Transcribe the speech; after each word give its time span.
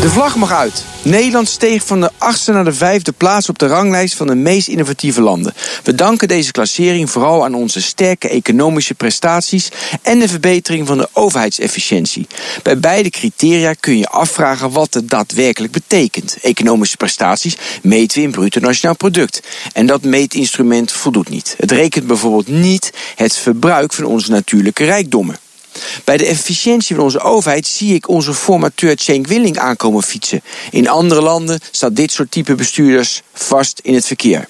De 0.00 0.10
vlag 0.10 0.36
mag 0.36 0.52
uit. 0.52 0.84
Nederland 1.02 1.48
steeg 1.48 1.86
van 1.86 2.00
de 2.00 2.10
achtste 2.18 2.52
naar 2.52 2.64
de 2.64 2.72
vijfde 2.72 3.12
plaats 3.12 3.48
op 3.48 3.58
de 3.58 3.66
ranglijst 3.66 4.14
van 4.14 4.26
de 4.26 4.34
meest 4.34 4.68
innovatieve 4.68 5.22
landen. 5.22 5.54
We 5.82 5.94
danken 5.94 6.28
deze 6.28 6.50
klassering 6.50 7.10
vooral 7.10 7.44
aan 7.44 7.54
onze 7.54 7.82
sterke 7.82 8.28
economische 8.28 8.94
prestaties 8.94 9.68
en 10.02 10.18
de 10.18 10.28
verbetering 10.28 10.86
van 10.86 10.98
de 10.98 11.08
overheidsefficiëntie. 11.12 12.26
Bij 12.62 12.78
beide 12.78 13.10
criteria 13.10 13.74
kun 13.74 13.98
je 13.98 14.08
afvragen 14.08 14.70
wat 14.70 14.94
het 14.94 15.10
daadwerkelijk 15.10 15.72
betekent. 15.72 16.36
Economische 16.42 16.96
prestaties 16.96 17.56
meten 17.82 18.18
we 18.18 18.24
in 18.24 18.30
bruto 18.30 18.60
nationaal 18.60 18.96
product. 18.96 19.42
En 19.72 19.86
dat 19.86 20.02
meetinstrument 20.02 20.92
voldoet 20.92 21.28
niet. 21.28 21.54
Het 21.58 21.70
rekent 21.70 22.06
bijvoorbeeld 22.06 22.48
niet 22.48 22.92
het 23.14 23.36
verbruik 23.36 23.92
van 23.92 24.04
onze 24.04 24.30
natuurlijke 24.30 24.84
rijkdommen. 24.84 25.38
Bij 26.04 26.16
de 26.16 26.26
efficiëntie 26.26 26.96
van 26.96 27.04
onze 27.04 27.20
overheid 27.20 27.66
zie 27.66 27.94
ik 27.94 28.08
onze 28.08 28.34
formateur 28.34 28.98
Cenk 28.98 29.26
Willing 29.26 29.58
aankomen 29.58 30.02
fietsen. 30.02 30.42
In 30.70 30.88
andere 30.88 31.20
landen 31.20 31.60
staat 31.70 31.96
dit 31.96 32.12
soort 32.12 32.30
type 32.30 32.54
bestuurders 32.54 33.22
vast 33.32 33.80
in 33.82 33.94
het 33.94 34.06
verkeer. 34.06 34.48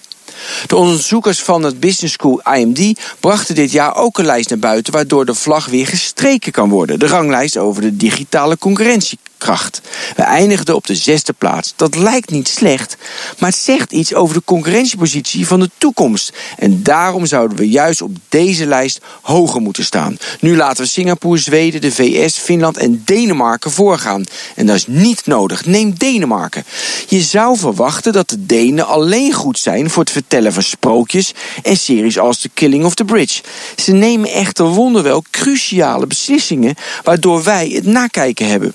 De 0.67 0.77
onderzoekers 0.77 1.41
van 1.41 1.63
het 1.63 1.81
business 1.81 2.15
school 2.15 2.41
IMD 2.55 3.01
brachten 3.21 3.55
dit 3.55 3.73
jaar 3.73 3.97
ook 3.97 4.19
een 4.19 4.25
lijst 4.25 4.49
naar 4.49 4.59
buiten 4.59 4.93
waardoor 4.93 5.25
de 5.25 5.35
vlag 5.35 5.67
weer 5.67 5.87
gestreken 5.87 6.53
kan 6.53 6.69
worden. 6.69 6.99
De 6.99 7.07
ranglijst 7.07 7.57
over 7.57 7.83
de 7.83 7.97
digitale 7.97 8.59
concurrentie 8.59 9.19
kracht. 9.39 9.81
We 10.17 10.23
eindigden 10.23 10.75
op 10.75 10.87
de 10.87 10.95
zesde 10.95 11.33
plaats. 11.33 11.73
Dat 11.77 11.95
lijkt 11.95 12.31
niet 12.31 12.49
slecht, 12.49 12.97
maar 13.39 13.51
het 13.51 13.59
zegt 13.59 13.93
iets 13.93 14.15
over 14.15 14.35
de 14.35 14.43
concurrentiepositie 14.45 15.47
van 15.47 15.61
de 15.61 15.71
toekomst. 15.79 16.33
En 16.57 16.83
daarom 16.83 17.27
zouden 17.27 17.57
we 17.57 17.69
juist 17.69 18.03
op 18.03 18.17
deze 18.29 18.67
lijst 18.67 19.01
hoger 19.23 19.61
moeten 19.61 19.85
staan. 19.85 20.19
Nu 20.41 20.57
laten 20.57 20.85
we 20.85 20.91
Singapore, 20.91 21.39
Zweden, 21.39 21.81
de 21.81 21.93
VS, 21.93 22.39
Finland 22.39 22.77
en 22.77 23.03
Denemarken 23.05 23.71
voorgaan. 23.71 24.25
En 24.55 24.67
dat 24.67 24.77
is 24.77 24.87
niet 24.87 25.27
nodig. 25.27 25.67
Neem 25.67 25.95
Denemarken. 25.99 26.65
Je 27.09 27.21
zou 27.21 27.59
verwachten 27.59 28.13
dat 28.13 28.29
de 28.29 28.47
Denen 28.47 28.87
alleen 28.87 29.33
goed 29.33 29.59
zijn 29.59 29.91
voor 29.91 30.03
het 30.03 30.13
vertellen 30.13 30.53
van 30.53 30.63
sprookjes 30.63 31.33
en 31.63 31.77
series 31.77 32.19
als 32.19 32.41
The 32.41 32.51
Killing 32.55 32.85
of 32.85 32.95
the 32.95 33.05
Bridge. 33.05 33.43
Ze 33.77 33.93
nemen 33.93 34.31
echter 34.31 34.65
wonderwel 34.65 35.25
cruciale 35.31 36.07
beslissingen 36.07 36.75
waardoor 37.03 37.43
wij 37.43 37.69
het 37.69 37.87
nakijken 37.87 38.49
hebben. 38.49 38.75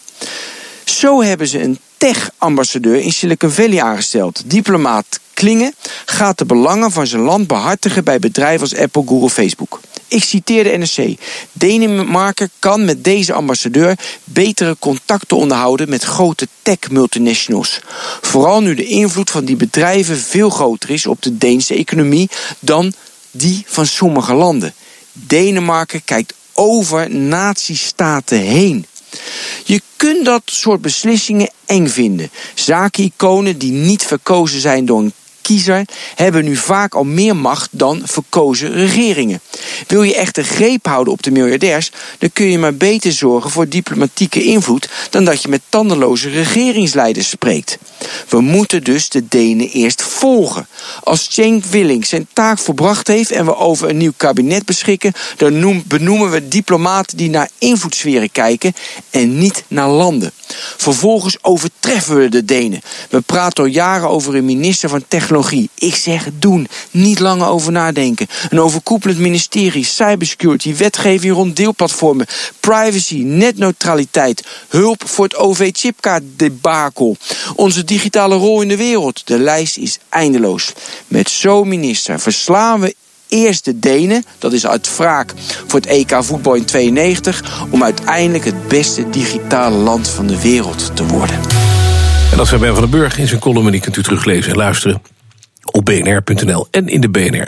Zo 0.86 1.22
hebben 1.22 1.48
ze 1.48 1.62
een 1.62 1.80
tech-ambassadeur 1.98 3.00
in 3.00 3.12
Silicon 3.12 3.52
Valley 3.52 3.82
aangesteld. 3.82 4.44
Diplomaat 4.46 5.20
Klingen 5.34 5.76
gaat 6.06 6.38
de 6.38 6.46
belangen 6.46 6.92
van 6.92 7.08
zijn 7.08 7.22
land 7.22 7.48
behartigen 7.48 8.04
bij 8.04 8.20
bedrijven 8.20 8.62
als 8.62 8.76
Apple, 8.76 9.04
Google, 9.06 9.30
Facebook. 9.30 9.80
Ik 10.08 10.24
citeer 10.24 10.64
de 10.64 10.78
NRC. 10.78 11.18
Denemarken 11.52 12.50
kan 12.60 12.86
met 12.86 13.04
deze 13.04 13.34
ambassadeur 13.34 13.98
betere 14.24 14.76
contacten 14.80 15.38
onderhouden 15.38 15.90
met 15.90 16.04
grote 16.04 16.48
tech-multinationals. 16.62 17.80
Vooral 18.22 18.62
nu 18.62 18.76
de 18.76 18.86
invloed 18.86 19.30
van 19.30 19.46
die 19.46 19.56
bedrijven 19.56 20.18
veel 20.18 20.50
groter 20.50 20.90
is 20.90 21.06
op 21.06 21.22
de 21.22 21.38
Deense 21.38 21.76
economie 21.76 22.30
dan 22.60 22.94
die 23.32 23.64
van 23.68 23.86
sommige 23.86 24.34
landen. 24.34 24.74
Denemarken 25.12 26.04
kijkt 26.04 26.34
over 26.54 27.16
natiestaten 27.16 28.40
heen. 28.40 28.86
Je 29.74 29.82
kunt 29.96 30.26
dat 30.26 30.42
soort 30.46 30.82
beslissingen 30.82 31.50
eng 31.66 31.88
vinden. 31.88 32.30
Zakeniconen 32.54 33.58
die 33.58 33.72
niet 33.72 34.04
verkozen 34.04 34.60
zijn 34.60 34.86
door 34.86 35.00
een 35.00 35.14
kiezer 35.42 35.86
hebben 36.16 36.44
nu 36.44 36.56
vaak 36.56 36.96
al 36.96 37.04
meer 37.04 37.36
macht 37.36 37.70
dan 37.72 38.02
verkozen 38.06 38.72
regeringen. 38.72 39.42
Wil 39.88 40.04
je 40.04 40.16
echt 40.16 40.36
de 40.36 40.44
greep 40.44 40.86
houden 40.86 41.14
op 41.14 41.24
de 41.24 41.32
miljardairs, 41.32 41.92
dan 42.18 42.30
kun 42.34 42.46
je 42.46 42.58
maar 42.58 42.76
beter 42.76 43.12
zorgen 43.12 43.50
voor 43.50 43.70
diplomatieke 43.70 44.44
invloed 44.44 44.90
dan 45.10 45.26
dat 45.26 45.42
je 45.42 45.48
met 45.48 45.62
tandeloze 45.70 46.30
regeringsleiders 46.30 47.30
spreekt. 47.30 47.78
We 48.30 48.42
moeten 48.42 48.84
dus 48.84 49.10
de 49.10 49.28
Denen 49.28 49.70
eerst 49.70 50.02
volgen. 50.02 50.68
Als 51.04 51.28
Cenk 51.30 51.66
Willing 51.66 52.06
zijn 52.06 52.28
taak 52.34 52.60
volbracht 52.60 53.08
heeft 53.08 53.32
en 53.32 53.46
we 53.46 53.56
over 53.56 53.90
een 53.90 53.98
nieuw 53.98 54.14
kabinet 54.18 54.66
beschikken, 54.66 55.14
dan 55.38 55.84
benoemen 55.86 56.32
we 56.32 56.48
diplomaten 56.48 57.18
die 57.18 57.30
naar 57.30 57.50
invloedssferen 57.58 58.32
kijken 58.32 58.74
en 59.10 59.38
niet 59.38 59.64
naar 59.68 59.90
landen. 59.90 60.32
Vervolgens 60.78 61.38
overtreffen 61.42 62.18
we 62.18 62.30
de 62.30 62.46
Denen. 62.46 62.82
We 63.10 63.22
praten 63.22 63.64
al 63.64 63.70
jaren 63.70 64.10
over 64.10 64.36
een 64.36 64.46
minister 64.46 64.90
van 64.90 65.04
Technologie. 65.08 65.70
Ik 65.76 65.96
zeg 65.96 66.28
doen, 66.40 66.68
niet 66.92 67.20
langer 67.20 67.48
over 67.48 67.72
nadenken. 67.72 68.28
Een 68.50 68.60
overkoepelend 68.60 69.20
ministerie, 69.20 69.53
cybersecurity, 69.82 70.76
wetgeving 70.76 71.34
rond 71.34 71.56
deelplatformen, 71.56 72.26
privacy, 72.60 73.22
netneutraliteit, 73.24 74.44
hulp 74.70 75.04
voor 75.06 75.24
het 75.24 75.36
OV-chipkaart-debakel, 75.36 77.18
onze 77.56 77.84
digitale 77.84 78.36
rol 78.36 78.62
in 78.62 78.68
de 78.68 78.78
wereld. 78.78 79.28
De 79.28 79.40
lijst 79.40 79.78
is 79.78 80.00
eindeloos. 80.10 80.74
Met 81.08 81.30
zo'n 81.30 81.68
minister 81.68 82.20
verslaan 82.20 82.80
we 82.80 82.96
eerst 83.28 83.66
de 83.66 83.80
Denen, 83.80 84.24
dat 84.40 84.54
is 84.54 84.68
uit 84.68 84.98
wraak 84.98 85.34
voor 85.68 85.80
het 85.80 85.90
EK 85.90 86.24
voetbal 86.24 86.54
in 86.54 86.66
92, 86.66 87.66
om 87.70 87.84
uiteindelijk 87.84 88.46
het 88.46 88.68
beste 88.68 89.10
digitale 89.10 89.76
land 89.76 90.08
van 90.08 90.28
de 90.28 90.42
wereld 90.42 90.96
te 90.96 91.06
worden. 91.06 91.40
En 92.32 92.38
dat 92.38 92.48
zei 92.48 92.62
Ben 92.62 92.74
van 92.74 92.82
den 92.82 92.90
Burg 92.90 93.18
in 93.18 93.28
zijn 93.28 93.40
column 93.40 93.66
en 93.66 93.72
die 93.72 93.82
kunt 93.82 93.98
u 93.98 94.04
teruglezen 94.04 94.52
en 94.52 94.58
luisteren 94.58 95.02
op 95.72 95.86
bnr.nl 95.86 96.68
en 96.72 96.88
in 96.88 97.02
de 97.02 97.10
BNR. 97.10 97.48